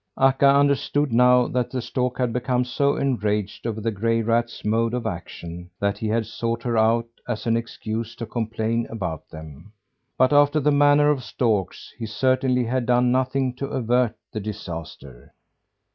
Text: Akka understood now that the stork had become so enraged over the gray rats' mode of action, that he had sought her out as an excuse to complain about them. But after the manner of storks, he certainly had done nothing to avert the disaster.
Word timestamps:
Akka 0.17 0.47
understood 0.47 1.13
now 1.13 1.47
that 1.49 1.69
the 1.69 1.79
stork 1.79 2.17
had 2.17 2.33
become 2.33 2.65
so 2.65 2.95
enraged 2.95 3.67
over 3.67 3.79
the 3.79 3.91
gray 3.91 4.23
rats' 4.23 4.65
mode 4.65 4.95
of 4.95 5.05
action, 5.05 5.69
that 5.79 5.99
he 5.99 6.07
had 6.07 6.25
sought 6.25 6.63
her 6.63 6.75
out 6.75 7.05
as 7.27 7.45
an 7.45 7.55
excuse 7.55 8.15
to 8.15 8.25
complain 8.25 8.87
about 8.89 9.29
them. 9.29 9.73
But 10.17 10.33
after 10.33 10.59
the 10.59 10.71
manner 10.71 11.11
of 11.11 11.23
storks, 11.23 11.93
he 11.99 12.07
certainly 12.07 12.63
had 12.63 12.87
done 12.87 13.11
nothing 13.11 13.53
to 13.57 13.67
avert 13.67 14.15
the 14.31 14.39
disaster. 14.39 15.35